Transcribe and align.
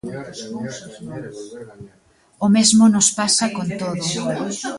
O 2.45 2.47
mesmo 2.55 2.83
nos 2.93 3.07
pasa 3.19 3.45
con 3.55 3.67
todo. 3.81 4.03